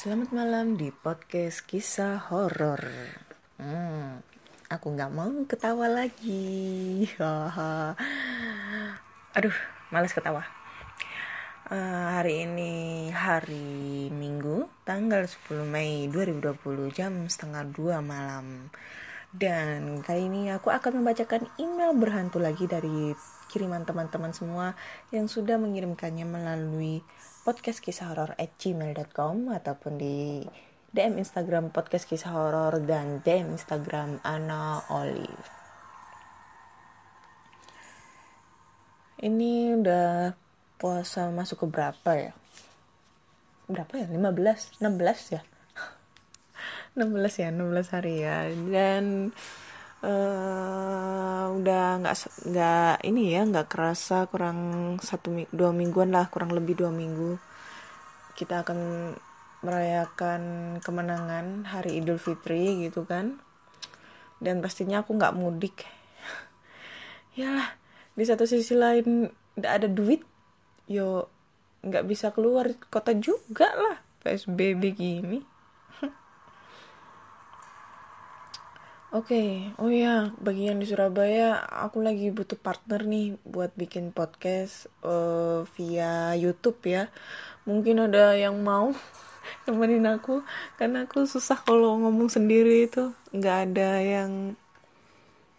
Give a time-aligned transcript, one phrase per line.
[0.00, 2.80] Selamat malam di podcast kisah horor.
[3.60, 4.24] Hmm,
[4.72, 7.04] aku nggak mau ketawa lagi.
[9.36, 9.52] Aduh,
[9.92, 10.40] males ketawa.
[11.68, 12.72] Uh, hari ini
[13.12, 18.72] hari Minggu, tanggal 10 Mei 2020 jam setengah dua malam.
[19.28, 23.12] Dan kali ini aku akan membacakan email berhantu lagi dari
[23.52, 24.72] kiriman teman-teman semua
[25.12, 27.04] yang sudah mengirimkannya melalui
[27.40, 30.44] podcast kisah horor at gmail.com ataupun di
[30.92, 35.48] DM Instagram podcast kisah horor dan DM Instagram Ana Olive.
[39.24, 40.36] Ini udah
[40.76, 42.32] puasa masuk ke berapa ya?
[43.72, 44.06] Berapa ya?
[44.08, 44.80] 15?
[44.80, 45.42] 16 ya?
[47.00, 49.32] 16 ya 16 hari ya dan
[50.04, 52.16] uh, udah nggak
[52.50, 54.58] nggak ini ya nggak kerasa kurang
[55.00, 57.36] satu dua mingguan lah kurang lebih dua minggu.
[58.36, 59.12] Kita akan
[59.60, 60.42] merayakan
[60.80, 63.40] kemenangan hari Idul Fitri gitu kan.
[64.40, 65.84] Dan pastinya aku nggak mudik.
[67.38, 67.80] Ya lah
[68.20, 70.26] di satu sisi lain nggak ada duit
[70.90, 71.30] yo
[71.80, 75.40] nggak bisa keluar kota juga lah psbb gini
[79.10, 79.50] Oke, okay.
[79.82, 85.66] oh ya, bagi yang di Surabaya, aku lagi butuh partner nih buat bikin podcast uh,
[85.74, 87.10] via YouTube ya.
[87.66, 88.94] Mungkin ada yang mau
[89.66, 90.46] nemenin aku,
[90.78, 94.54] karena aku susah kalau ngomong sendiri itu, nggak ada yang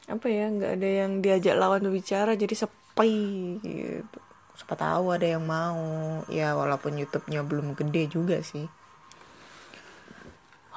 [0.08, 3.20] apa ya, nggak ada yang diajak lawan berbicara, jadi sepi
[3.68, 4.20] gitu.
[4.56, 8.72] Siapa tahu ada yang mau, ya walaupun YouTube-nya belum gede juga sih.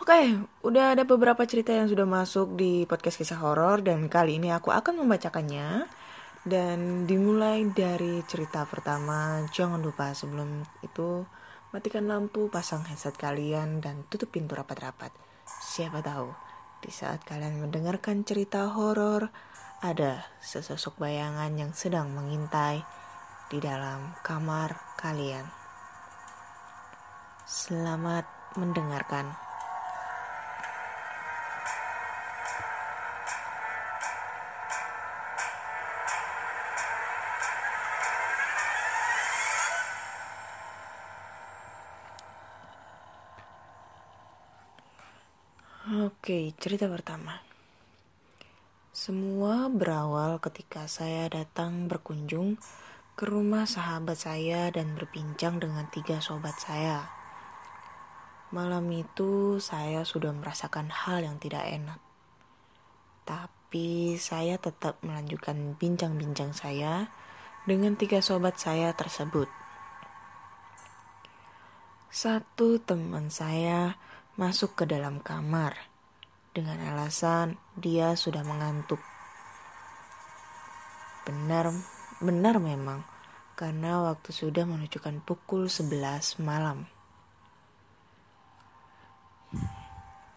[0.04, 4.52] Oke, udah ada beberapa cerita yang sudah masuk di podcast kisah horor dan kali ini
[4.52, 5.88] aku akan membacakannya.
[6.44, 11.24] Dan dimulai dari cerita pertama, jangan lupa sebelum itu
[11.72, 15.08] matikan lampu, pasang headset kalian dan tutup pintu rapat-rapat.
[15.48, 16.28] Siapa tahu
[16.84, 19.32] di saat kalian mendengarkan cerita horor
[19.80, 22.84] ada sesosok bayangan yang sedang mengintai
[23.48, 25.48] di dalam kamar kalian.
[27.48, 28.28] Selamat
[28.60, 29.43] mendengarkan.
[46.24, 47.36] Oke, cerita pertama.
[48.96, 52.56] Semua berawal ketika saya datang berkunjung
[53.12, 57.12] ke rumah sahabat saya dan berbincang dengan tiga sobat saya.
[58.56, 62.00] Malam itu saya sudah merasakan hal yang tidak enak.
[63.28, 67.12] Tapi saya tetap melanjutkan bincang-bincang saya
[67.68, 69.52] dengan tiga sobat saya tersebut.
[72.08, 74.00] Satu teman saya
[74.40, 75.92] masuk ke dalam kamar
[76.54, 79.02] dengan alasan dia sudah mengantuk.
[81.26, 81.74] Benar,
[82.22, 83.02] benar memang,
[83.58, 86.86] karena waktu sudah menunjukkan pukul 11 malam.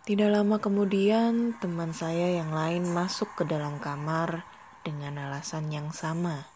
[0.07, 4.47] Tidak lama kemudian, teman saya yang lain masuk ke dalam kamar
[4.81, 6.47] dengan alasan yang sama.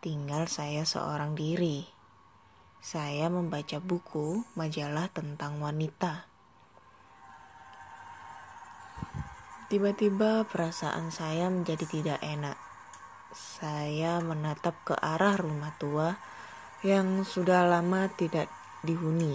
[0.00, 1.84] Tinggal saya seorang diri.
[2.80, 6.33] Saya membaca buku majalah tentang wanita.
[9.74, 12.54] Tiba-tiba perasaan saya menjadi tidak enak.
[13.34, 16.14] Saya menatap ke arah rumah tua
[16.86, 18.46] yang sudah lama tidak
[18.86, 19.34] dihuni.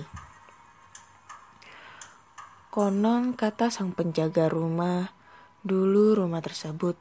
[2.71, 5.11] Konon kata sang penjaga rumah,
[5.59, 6.95] dulu rumah tersebut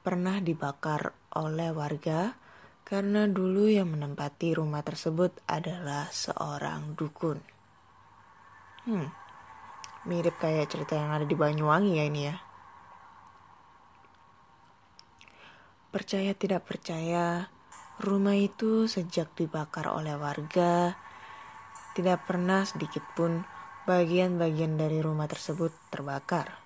[0.00, 2.40] pernah dibakar oleh warga
[2.88, 7.36] karena dulu yang menempati rumah tersebut adalah seorang dukun.
[8.88, 9.12] Hmm,
[10.08, 12.47] mirip kayak cerita yang ada di Banyuwangi ya ini ya.
[15.88, 17.48] Percaya tidak percaya,
[17.96, 21.00] rumah itu sejak dibakar oleh warga,
[21.96, 23.48] tidak pernah sedikit pun
[23.88, 26.60] bagian-bagian dari rumah tersebut terbakar.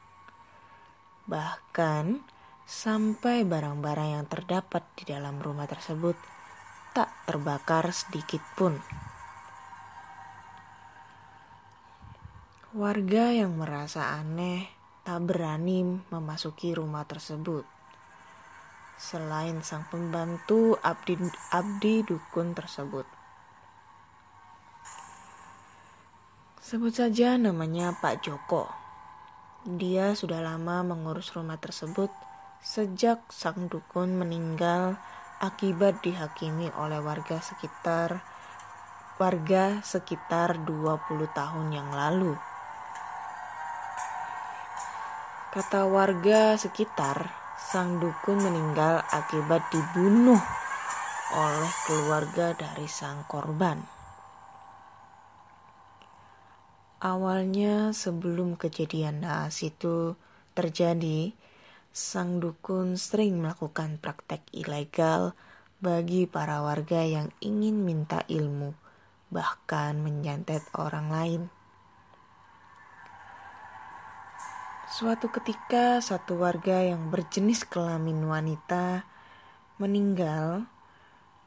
[1.31, 2.19] Bahkan
[2.67, 6.19] sampai barang-barang yang terdapat di dalam rumah tersebut
[6.91, 8.75] tak terbakar sedikit pun.
[12.75, 14.67] Warga yang merasa aneh
[15.07, 17.72] tak berani memasuki rumah tersebut
[19.03, 21.19] selain sang pembantu abdi,
[21.51, 23.03] abdi dukun tersebut.
[26.63, 28.71] Sebut saja namanya Pak Joko.
[29.67, 32.15] Dia sudah lama mengurus rumah tersebut
[32.63, 34.95] sejak sang dukun meninggal
[35.43, 38.23] akibat dihakimi oleh warga sekitar
[39.19, 41.03] warga sekitar 20
[41.35, 42.39] tahun yang lalu.
[45.53, 50.43] Kata warga sekitar, sang dukun meninggal akibat dibunuh
[51.33, 53.79] oleh keluarga dari sang korban.
[56.99, 60.19] Awalnya sebelum kejadian naas itu
[60.59, 61.33] terjadi,
[61.95, 65.39] sang dukun sering melakukan praktek ilegal
[65.79, 68.75] bagi para warga yang ingin minta ilmu,
[69.31, 71.43] bahkan menyantet orang lain.
[74.93, 79.09] Suatu ketika, satu warga yang berjenis kelamin wanita
[79.81, 80.69] meninggal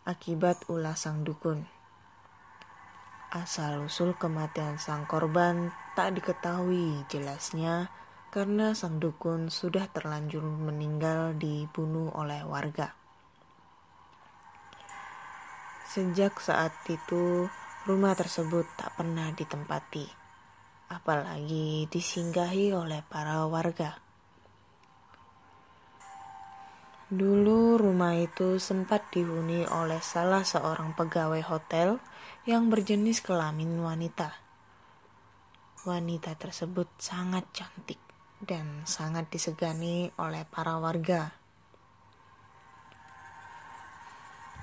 [0.01, 1.61] akibat ulah sang dukun.
[3.29, 7.93] Asal-usul kematian sang korban tak diketahui jelasnya
[8.33, 12.97] karena sang dukun sudah terlanjur meninggal dibunuh oleh warga.
[15.85, 17.45] Sejak saat itu,
[17.85, 20.24] rumah tersebut tak pernah ditempati
[20.89, 23.97] apalagi disinggahi oleh para warga.
[27.05, 32.01] Dulu rumah itu sempat dihuni oleh salah seorang pegawai hotel
[32.49, 34.33] yang berjenis kelamin wanita.
[35.85, 38.01] Wanita tersebut sangat cantik
[38.41, 41.29] dan sangat disegani oleh para warga.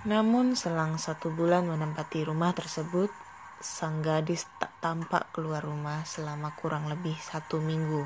[0.03, 3.22] Namun selang satu bulan menempati rumah tersebut,
[3.63, 8.03] sang gadis tak tampak keluar rumah selama kurang lebih satu minggu.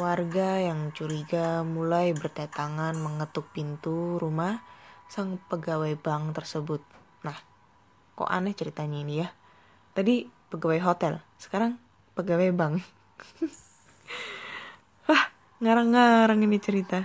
[0.00, 4.64] Warga yang curiga mulai berdatangan mengetuk pintu rumah
[5.12, 6.80] sang pegawai bank tersebut.
[7.20, 7.36] Nah,
[8.16, 9.28] kok aneh ceritanya ini ya?
[9.92, 11.76] Tadi pegawai hotel, sekarang
[12.16, 12.80] pegawai bank.
[15.10, 15.28] Wah,
[15.60, 17.04] ngarang-ngarang ini cerita.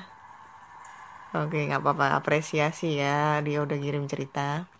[1.36, 4.72] Oke, nggak apa-apa, apresiasi ya, dia udah kirim cerita.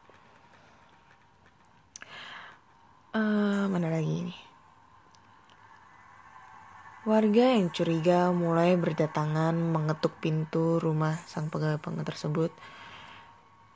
[3.16, 4.36] Uh, mana lagi ini?
[7.08, 12.52] Warga yang curiga mulai berdatangan mengetuk pintu rumah sang pegawai bank tersebut.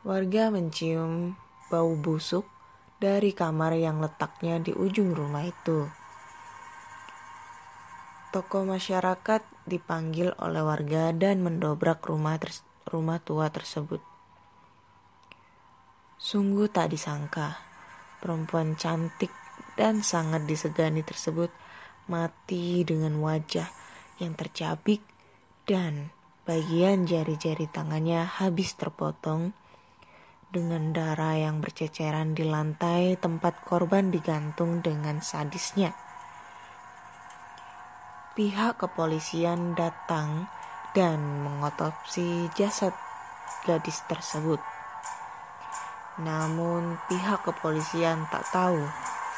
[0.03, 1.39] Warga mencium
[1.71, 2.43] bau busuk
[2.99, 5.87] dari kamar yang letaknya di ujung rumah itu.
[8.35, 12.35] Toko masyarakat dipanggil oleh warga dan mendobrak rumah
[12.91, 14.03] rumah tua tersebut.
[16.19, 17.68] Sungguh tak disangka
[18.19, 19.31] Perempuan cantik
[19.79, 21.51] dan sangat disegani tersebut
[22.11, 23.71] mati dengan wajah
[24.19, 24.99] yang tercabik
[25.63, 26.11] dan
[26.43, 29.55] bagian jari-jari tangannya habis terpotong
[30.49, 35.93] dengan darah yang berceceran di lantai tempat korban digantung dengan sadisnya.
[38.33, 40.49] Pihak kepolisian datang
[40.97, 42.97] dan mengotopsi jasad
[43.69, 44.57] gadis tersebut.
[46.19, 48.83] Namun pihak kepolisian tak tahu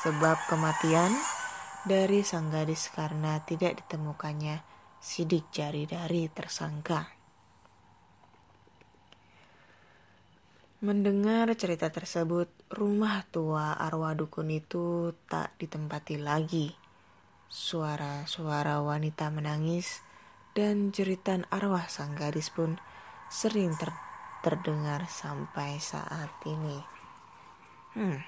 [0.01, 1.13] sebab kematian
[1.85, 4.65] dari sang gadis karena tidak ditemukannya
[4.97, 7.05] sidik jari dari tersangka.
[10.81, 16.73] Mendengar cerita tersebut, rumah tua arwah dukun itu tak ditempati lagi.
[17.45, 20.01] Suara-suara wanita menangis
[20.57, 22.81] dan jeritan arwah sang gadis pun
[23.29, 23.93] sering ter
[24.41, 26.81] terdengar sampai saat ini.
[27.93, 28.19] Hmm.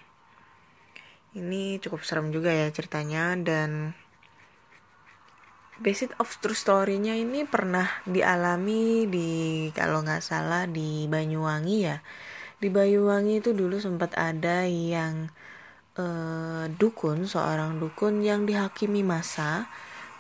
[1.33, 3.97] Ini cukup serem juga ya ceritanya dan
[5.81, 9.31] basic of true story-nya ini pernah dialami di
[9.73, 11.97] kalau nggak salah di Banyuwangi ya.
[12.61, 15.33] Di Banyuwangi itu dulu sempat ada yang
[15.97, 19.65] uh, dukun, seorang dukun yang dihakimi masa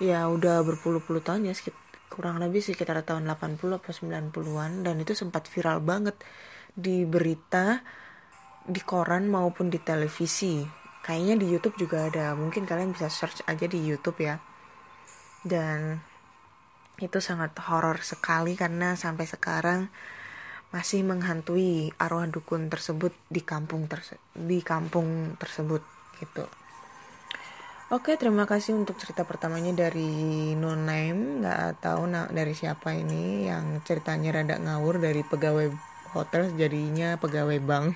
[0.01, 1.82] ya udah berpuluh-puluh tahun ya sekitar
[2.13, 6.13] kurang lebih sekitar tahun 80 atau 90-an dan itu sempat viral banget
[6.77, 7.81] di berita
[8.69, 10.61] di koran maupun di televisi.
[11.03, 12.37] Kayaknya di YouTube juga ada.
[12.37, 14.37] Mungkin kalian bisa search aja di YouTube ya.
[15.43, 15.99] Dan
[17.01, 19.89] itu sangat horor sekali karena sampai sekarang
[20.73, 25.85] masih menghantui arwah dukun tersebut di kampung terse di kampung tersebut
[26.17, 26.49] gitu
[27.93, 33.45] Oke, terima kasih untuk cerita pertamanya dari no name, nggak tahu nah, dari siapa ini
[33.45, 35.69] yang ceritanya rada ngawur dari pegawai
[36.17, 37.93] hotel jadinya pegawai bank.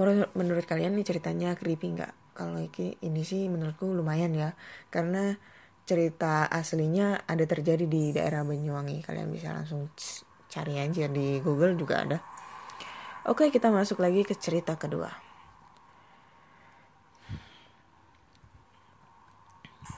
[0.00, 2.12] Menurut, menurut kalian nih ceritanya creepy nggak?
[2.32, 4.56] Kalau ini, ini sih menurutku lumayan ya,
[4.88, 5.36] karena
[5.84, 9.04] cerita aslinya ada terjadi di daerah Banyuwangi.
[9.04, 9.92] Kalian bisa langsung
[10.48, 12.18] cari aja di Google juga ada.
[13.28, 15.23] Oke, kita masuk lagi ke cerita kedua.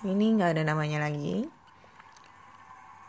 [0.07, 1.51] Ini nggak ada namanya lagi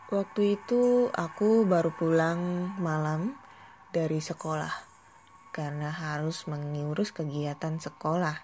[0.08, 3.36] waktu itu aku baru pulang malam
[3.92, 4.72] dari sekolah
[5.52, 8.40] karena harus mengurus kegiatan sekolah.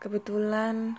[0.00, 0.96] Kebetulan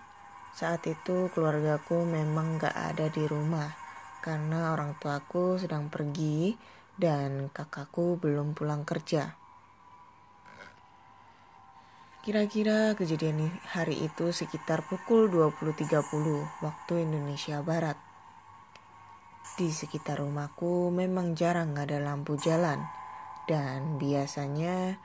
[0.54, 3.74] saat itu keluargaku memang gak ada di rumah
[4.22, 6.54] karena orang tuaku sedang pergi
[6.94, 9.43] dan kakakku belum pulang kerja.
[12.24, 15.92] Kira-kira kejadian hari itu sekitar pukul 20.30
[16.64, 18.00] waktu Indonesia Barat.
[19.60, 22.80] Di sekitar rumahku memang jarang ada lampu jalan
[23.44, 24.96] dan biasanya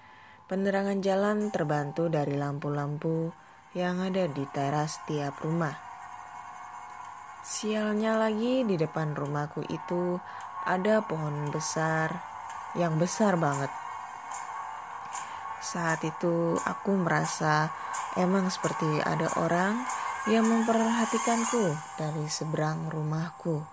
[0.48, 3.36] penerangan jalan terbantu dari lampu-lampu
[3.76, 5.76] yang ada di teras tiap rumah.
[7.44, 10.16] Sialnya lagi di depan rumahku itu
[10.64, 12.16] ada pohon besar
[12.80, 13.89] yang besar banget
[15.60, 17.68] saat itu aku merasa
[18.16, 19.84] emang seperti ada orang
[20.32, 23.64] yang memperhatikanku dari seberang rumahku.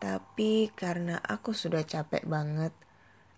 [0.00, 2.74] Tapi karena aku sudah capek banget,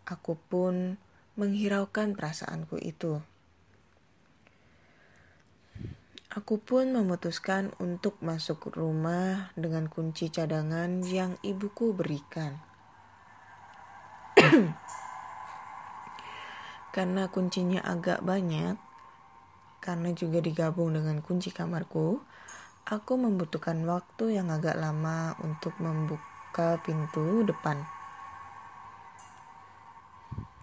[0.06, 0.96] aku pun
[1.34, 3.20] menghiraukan perasaanku itu.
[6.34, 12.58] Aku pun memutuskan untuk masuk rumah dengan kunci cadangan yang ibuku berikan.
[16.94, 18.78] Karena kuncinya agak banyak,
[19.82, 22.22] karena juga digabung dengan kunci kamarku,
[22.86, 27.82] aku membutuhkan waktu yang agak lama untuk membuka pintu depan.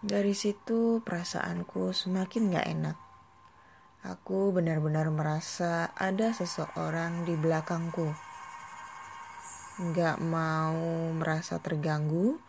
[0.02, 2.98] Dari situ perasaanku semakin gak enak.
[4.02, 8.10] Aku benar-benar merasa ada seseorang di belakangku.
[9.94, 12.42] Gak mau merasa terganggu,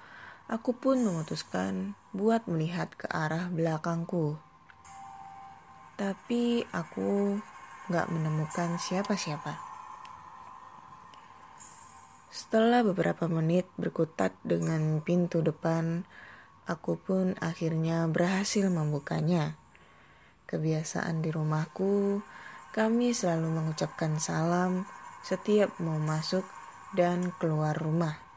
[0.52, 4.37] Aku pun memutuskan buat melihat ke arah belakangku.
[5.97, 7.40] Tapi aku
[7.88, 9.56] gak menemukan siapa-siapa.
[12.28, 16.04] Setelah beberapa menit berkutat dengan pintu depan,
[16.68, 19.56] aku pun akhirnya berhasil membukanya.
[20.52, 22.21] Kebiasaan di rumahku,
[22.76, 24.85] kami selalu mengucapkan salam
[25.25, 26.44] setiap mau masuk
[26.92, 28.31] dan keluar rumah.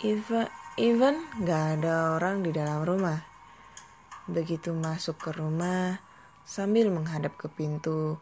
[0.00, 0.48] Even,
[0.80, 3.20] even gak ada orang di dalam rumah.
[4.24, 6.00] Begitu masuk ke rumah,
[6.48, 8.16] sambil menghadap ke pintu,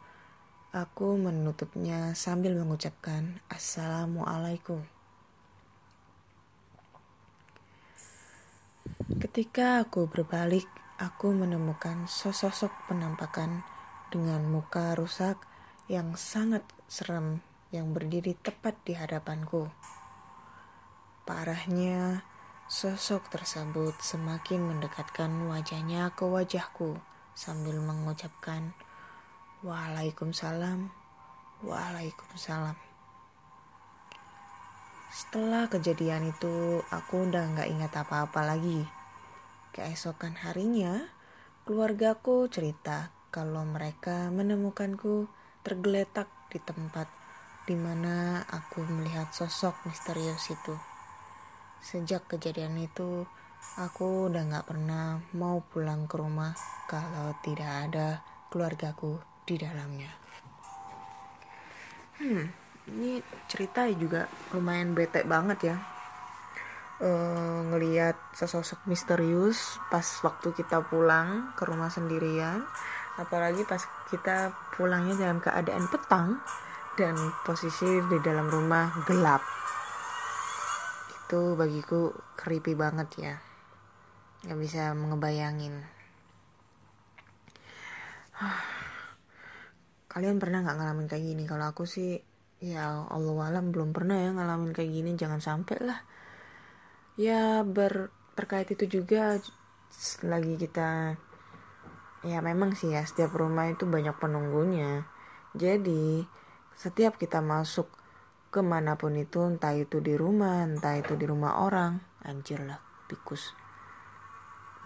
[0.75, 4.83] aku menutupnya sambil mengucapkan Assalamualaikum.
[9.23, 10.67] Ketika aku berbalik,
[10.99, 13.63] aku menemukan sosok penampakan
[14.11, 15.39] dengan muka rusak
[15.87, 17.39] yang sangat serem
[17.71, 19.71] yang berdiri tepat di hadapanku.
[21.29, 22.25] Parahnya,
[22.73, 26.97] sosok tersebut semakin mendekatkan wajahnya ke wajahku
[27.37, 28.73] sambil mengucapkan
[29.61, 30.89] Waalaikumsalam,
[31.61, 32.81] Waalaikumsalam.
[35.13, 38.89] Setelah kejadian itu, aku udah gak ingat apa-apa lagi.
[39.77, 41.13] Keesokan harinya,
[41.69, 45.29] keluargaku cerita kalau mereka menemukanku
[45.61, 47.05] tergeletak di tempat
[47.69, 50.98] di mana aku melihat sosok misterius itu.
[51.79, 53.27] Sejak kejadian itu,
[53.79, 56.55] aku udah gak pernah mau pulang ke rumah
[56.91, 60.11] kalau tidak ada keluargaku di dalamnya.
[62.19, 62.51] Hmm,
[62.91, 65.77] ini cerita juga lumayan bete banget ya.
[66.99, 72.59] Uh, ngeliat sesosok misterius pas waktu kita pulang ke rumah sendirian
[73.15, 73.79] apalagi pas
[74.11, 76.43] kita pulangnya dalam keadaan petang
[76.99, 77.15] dan
[77.47, 79.58] posisi di dalam rumah gelap
[81.29, 83.35] itu bagiku creepy banget ya.
[84.49, 85.85] Nggak bisa ngebayangin
[90.13, 91.45] kalian pernah nggak ngalamin kayak gini?
[91.45, 92.17] Kalau aku sih
[92.65, 95.11] ya Allah alam belum pernah ya ngalamin kayak gini.
[95.21, 96.01] Jangan sampai lah.
[97.21, 99.37] Ya ber terkait itu juga
[100.25, 101.21] lagi kita
[102.25, 105.05] ya memang sih ya setiap rumah itu banyak penunggunya.
[105.53, 106.25] Jadi
[106.73, 107.98] setiap kita masuk
[108.49, 112.81] ke mana pun itu entah itu di rumah entah itu di rumah orang anjir lah
[113.09, 113.53] tikus.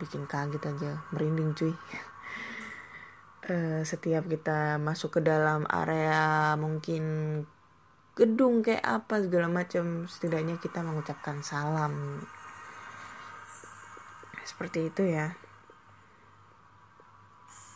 [0.02, 1.74] Bikin kaget aja merinding cuy.
[3.46, 7.04] Uh, setiap kita masuk ke dalam area mungkin
[8.12, 12.22] gedung kayak apa segala macam setidaknya kita mengucapkan salam.
[14.42, 15.38] Seperti itu ya.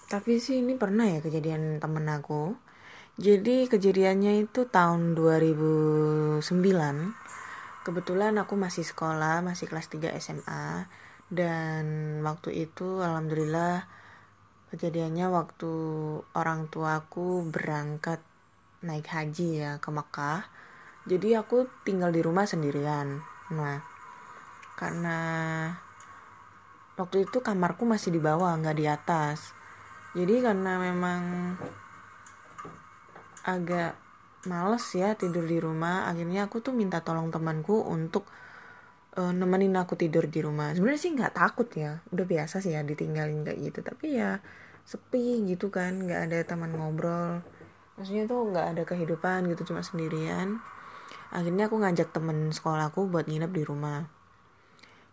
[0.06, 2.54] Tapi sih ini pernah ya kejadian temen aku
[3.16, 6.44] jadi kejadiannya itu tahun 2009.
[7.80, 10.84] Kebetulan aku masih sekolah, masih kelas 3 SMA
[11.32, 11.84] dan
[12.20, 13.88] waktu itu alhamdulillah
[14.68, 15.72] kejadiannya waktu
[16.36, 18.20] orang tuaku berangkat
[18.84, 20.44] naik haji ya ke Mekah.
[21.08, 23.78] Jadi aku tinggal di rumah sendirian nah
[24.74, 25.18] karena
[26.98, 29.54] waktu itu kamarku masih di bawah nggak di atas
[30.18, 31.54] jadi karena memang
[33.46, 33.94] agak
[34.50, 36.10] males ya tidur di rumah.
[36.10, 38.26] Akhirnya aku tuh minta tolong temanku untuk
[39.14, 40.74] uh, nemenin aku tidur di rumah.
[40.74, 42.02] Sebenarnya sih nggak takut ya.
[42.10, 43.78] Udah biasa sih ya ditinggalin kayak gitu.
[43.86, 44.42] Tapi ya
[44.82, 46.02] sepi gitu kan.
[46.02, 47.46] Nggak ada teman ngobrol.
[47.96, 50.58] Maksudnya tuh nggak ada kehidupan gitu cuma sendirian.
[51.30, 54.04] Akhirnya aku ngajak temen sekolahku buat nginep di rumah.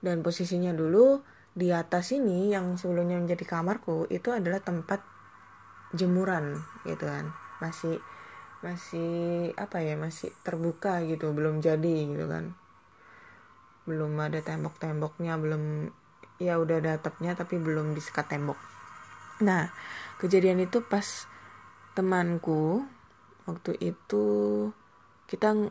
[0.03, 1.23] Dan posisinya dulu
[1.53, 4.99] di atas ini yang sebelumnya menjadi kamarku itu adalah tempat
[5.95, 7.31] jemuran gitu kan.
[7.61, 8.01] Masih
[8.63, 12.55] masih apa ya masih terbuka gitu belum jadi gitu kan.
[13.83, 15.91] Belum ada tembok-temboknya belum
[16.39, 18.55] ya udah ada atapnya tapi belum disekat tembok.
[19.43, 19.67] Nah
[20.23, 21.27] kejadian itu pas
[21.91, 22.87] temanku
[23.43, 24.25] waktu itu
[25.27, 25.69] kita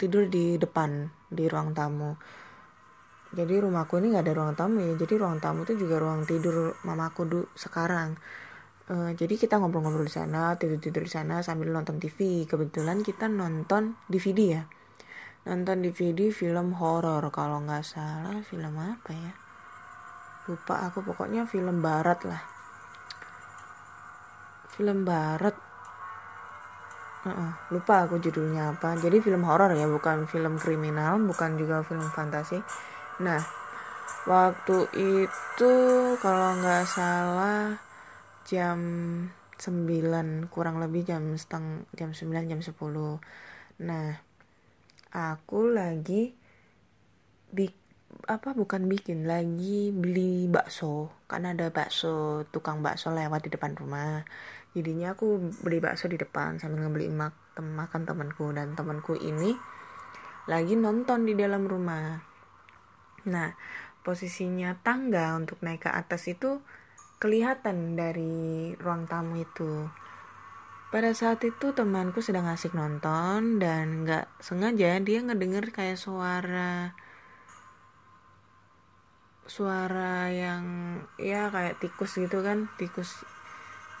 [0.00, 2.16] tidur di depan di ruang tamu.
[3.36, 6.80] Jadi rumahku ini nggak ada ruang tamu ya jadi ruang tamu itu juga ruang tidur
[6.88, 8.16] mamaku dulu sekarang
[8.90, 13.26] uh, jadi kita ngobrol-ngobrol di sana tidur tidur di sana sambil nonton TV kebetulan kita
[13.26, 14.62] nonton DVD ya.
[15.46, 17.22] Nonton DVD film horor.
[17.30, 19.32] Kalau nggak salah film apa ya?
[20.50, 21.06] Lupa aku.
[21.06, 22.42] Pokoknya film barat lah.
[24.74, 25.54] Film barat.
[27.26, 28.98] Uh -uh, lupa aku judulnya apa.
[28.98, 32.58] Jadi film horor ya bukan film kriminal bukan juga film fantasi.
[33.22, 33.42] Nah
[34.26, 35.74] waktu itu
[36.18, 37.85] kalau nggak salah
[38.46, 38.78] jam
[39.58, 42.72] 9 kurang lebih jam seteng jam 9 jam 10
[43.82, 44.22] nah
[45.12, 46.32] aku lagi
[47.50, 47.86] bik
[48.24, 51.12] apa bukan bikin lagi beli bakso.
[51.28, 54.24] Karena ada bakso tukang bakso lewat di depan rumah.
[54.72, 58.50] Jadinya aku beli bakso di depan sambil ngebeli mak makan temanku.
[58.56, 59.52] Dan temanku ini
[60.48, 62.22] lagi nonton di dalam rumah.
[63.28, 63.52] Nah
[64.06, 66.62] posisinya tangga untuk naik ke atas itu
[67.16, 69.88] kelihatan dari ruang tamu itu.
[70.92, 76.94] Pada saat itu temanku sedang asik nonton dan nggak sengaja dia ngedenger kayak suara
[79.46, 80.64] suara yang
[81.18, 83.22] ya kayak tikus gitu kan tikus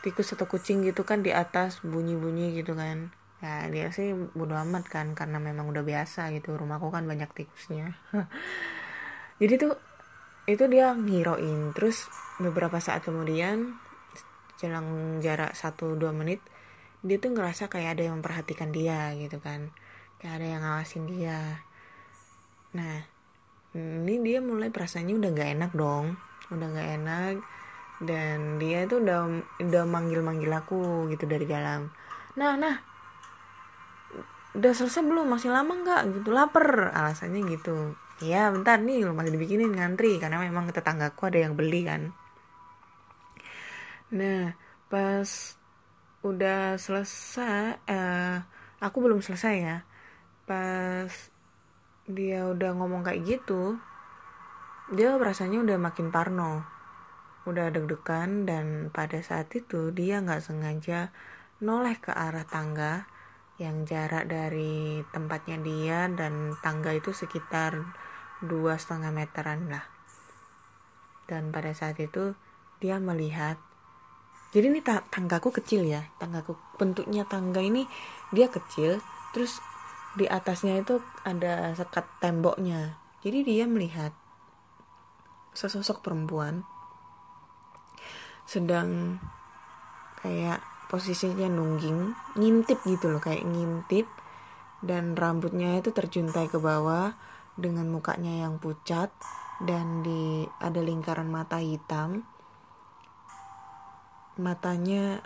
[0.02, 3.10] tikus atau kucing gitu kan di atas bunyi-bunyi gitu kan.
[3.42, 7.98] Ya dia sih bodo amat kan karena memang udah biasa gitu rumahku kan banyak tikusnya.
[9.42, 9.74] Jadi tuh
[10.46, 11.74] itu dia ngiroin.
[11.74, 12.06] Terus
[12.38, 13.76] beberapa saat kemudian
[14.56, 16.40] jelang jarak 1-2 menit
[17.04, 19.70] dia tuh ngerasa kayak ada yang memperhatikan dia gitu kan.
[20.18, 21.62] Kayak ada yang ngawasin dia.
[22.74, 23.04] Nah
[23.76, 26.16] ini dia mulai perasaannya udah gak enak dong.
[26.50, 27.34] Udah gak enak.
[28.00, 29.20] Dan dia tuh udah
[29.60, 31.92] udah manggil manggil aku gitu dari dalam.
[32.38, 32.74] Nah nah
[34.56, 35.28] udah selesai belum?
[35.28, 36.02] Masih lama nggak?
[36.10, 36.90] Gitu lapar.
[36.96, 42.16] Alasannya gitu ya bentar nih masih dibikinin ngantri karena memang tetanggaku ada yang beli kan.
[44.12, 44.56] Nah
[44.88, 45.58] pas
[46.24, 48.36] udah selesai uh,
[48.80, 49.78] aku belum selesai ya.
[50.48, 51.12] Pas
[52.06, 53.76] dia udah ngomong kayak gitu
[54.94, 56.62] dia rasanya udah makin parno.
[57.44, 61.10] Udah deg-degan dan pada saat itu dia nggak sengaja
[61.60, 63.06] noleh ke arah tangga
[63.56, 67.80] yang jarak dari tempatnya dia dan tangga itu sekitar
[68.42, 69.84] dua setengah meteran lah.
[71.26, 72.36] Dan pada saat itu
[72.78, 73.56] dia melihat
[74.54, 77.84] jadi ini tanggaku kecil ya tanggaku bentuknya tangga ini
[78.30, 79.02] dia kecil
[79.34, 79.60] terus
[80.16, 82.96] di atasnya itu ada sekat temboknya.
[83.20, 84.16] Jadi dia melihat
[85.56, 86.64] sesosok perempuan
[88.46, 89.18] sedang
[90.22, 94.06] kayak posisinya nungging ngintip gitu loh kayak ngintip
[94.84, 97.16] dan rambutnya itu terjuntai ke bawah
[97.56, 99.08] dengan mukanya yang pucat
[99.64, 102.22] dan di ada lingkaran mata hitam.
[104.36, 105.24] Matanya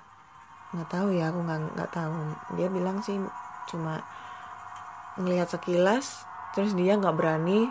[0.70, 2.14] nggak tahu ya aku nggak nggak tahu.
[2.54, 3.18] Dia bilang sih
[3.66, 3.98] cuma
[5.18, 6.22] ngelihat sekilas
[6.54, 7.66] terus dia nggak berani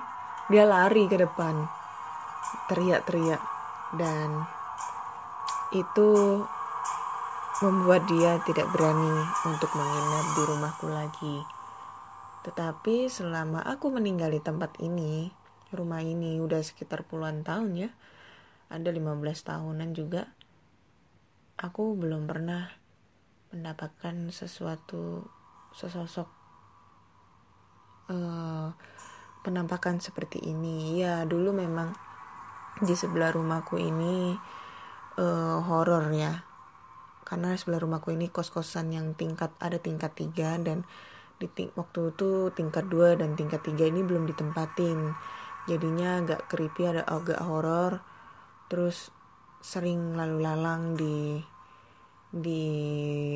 [0.51, 1.55] dia lari ke depan
[2.67, 3.39] teriak-teriak.
[3.95, 4.43] Dan
[5.73, 6.43] itu
[7.59, 9.15] membuat dia tidak berani
[9.47, 11.58] untuk menginap di rumahku lagi.
[12.43, 15.27] Tetapi selama aku meninggal di tempat ini,
[15.75, 17.89] rumah ini udah sekitar puluhan tahun ya,
[18.69, 19.03] ada 15
[19.43, 20.29] tahunan juga,
[21.59, 22.71] aku belum pernah
[23.49, 25.25] mendapatkan sesuatu
[25.73, 26.29] sesosok
[28.13, 28.69] uh,
[29.41, 31.01] penampakan seperti ini.
[31.01, 31.91] Ya dulu memang
[32.79, 34.37] di sebelah rumahku ini
[35.19, 36.45] uh, horor ya.
[37.27, 40.85] Karena sebelah rumahku ini kos-kosan yang tingkat ada tingkat tiga dan
[41.39, 45.15] di ting waktu itu tingkat 2 dan tingkat 3 ini belum ditempatin.
[45.71, 48.03] Jadinya agak creepy ada agak horor.
[48.67, 49.09] Terus
[49.63, 51.39] sering lalu lalang di
[52.29, 52.61] di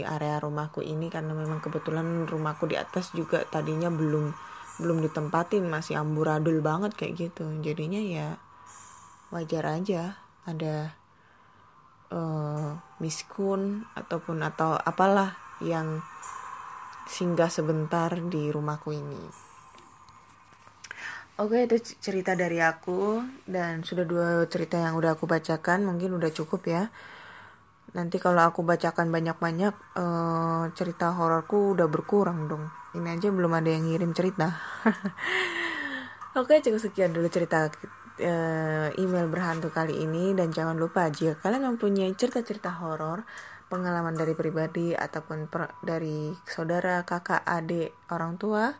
[0.05, 4.29] area rumahku ini karena memang kebetulan rumahku di atas juga tadinya belum
[4.77, 7.47] belum ditempatin masih amburadul banget kayak gitu.
[7.63, 8.37] Jadinya ya
[9.31, 10.93] wajar aja ada
[12.11, 16.03] uh, miskun ataupun atau apalah yang
[17.07, 19.23] singgah sebentar di rumahku ini.
[21.33, 26.29] Oke itu cerita dari aku dan sudah dua cerita yang udah aku bacakan mungkin udah
[26.29, 26.93] cukup ya.
[27.97, 32.69] Nanti kalau aku bacakan banyak-banyak uh, cerita hororku udah berkurang dong.
[32.93, 34.53] Ini aja belum ada yang ngirim cerita.
[36.39, 41.73] Oke cukup sekian dulu cerita uh, email berhantu kali ini dan jangan lupa jika kalian
[41.73, 43.25] mempunyai cerita-cerita horor
[43.73, 48.77] pengalaman dari pribadi ataupun per, dari saudara, kakak, adik, orang tua,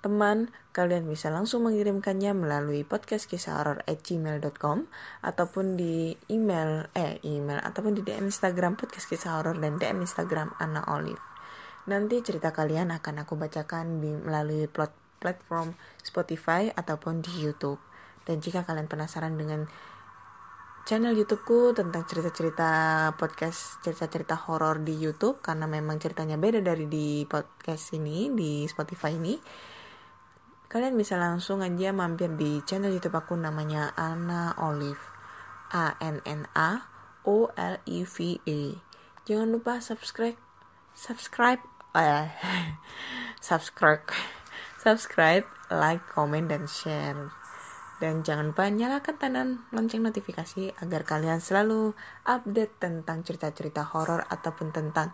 [0.00, 4.88] teman, kalian bisa langsung mengirimkannya melalui podcast kisah horror at gmail.com
[5.20, 10.56] ataupun di email, eh email, ataupun di DM Instagram podcast kisah horror dan DM Instagram
[10.56, 11.20] Anna Olive.
[11.84, 17.80] Nanti cerita kalian akan aku bacakan di melalui plot, platform Spotify ataupun di YouTube.
[18.24, 19.68] Dan jika kalian penasaran dengan
[20.86, 22.68] channel YouTubeku tentang cerita-cerita
[23.16, 29.16] podcast cerita-cerita horor di YouTube karena memang ceritanya beda dari di podcast ini di Spotify
[29.16, 29.38] ini.
[30.70, 35.02] Kalian bisa langsung aja mampir di channel YouTube aku namanya Anna Olive.
[35.70, 36.90] A N N A
[37.22, 38.82] O L I V E.
[39.22, 40.34] Jangan lupa subscribe
[40.90, 41.62] subscribe
[41.94, 42.34] eh,
[43.38, 44.02] subscribe
[44.80, 47.39] subscribe, like, comment dan share.
[48.00, 49.44] Dan jangan lupa nyalakan tanda
[49.76, 51.92] lonceng notifikasi agar kalian selalu
[52.24, 55.12] update tentang cerita-cerita horor ataupun tentang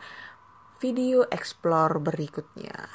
[0.79, 2.87] video explore berikutnya.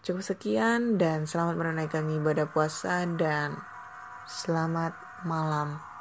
[0.00, 3.60] Cukup sekian dan selamat menunaikan ibadah puasa dan
[4.24, 4.96] selamat
[5.28, 5.91] malam.